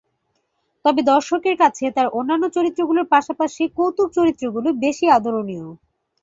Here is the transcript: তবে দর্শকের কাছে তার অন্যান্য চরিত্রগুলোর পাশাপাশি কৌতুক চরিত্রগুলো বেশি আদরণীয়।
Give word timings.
তবে 0.85 1.01
দর্শকের 1.07 1.55
কাছে 1.57 1.85
তার 1.91 2.07
অন্যান্য 2.17 2.45
চরিত্রগুলোর 2.55 3.07
পাশাপাশি 3.07 3.63
কৌতুক 3.77 4.09
চরিত্রগুলো 4.17 4.69
বেশি 4.83 5.05
আদরণীয়। 5.09 5.67